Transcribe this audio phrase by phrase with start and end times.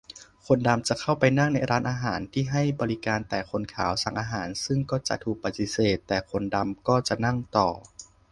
[0.45, 7.69] คนดำจะเข้าไปนั่งในร้านอาหารที่ให้บริการแต่คนขาว สั่งอาหาร ซึ่งก็จะถูกปฏิเสธ แต่คนดำก็จะนั่งต่อ